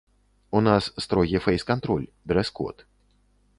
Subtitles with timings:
[0.59, 2.77] У нас строгі фэйс-кантроль, дрэс-код.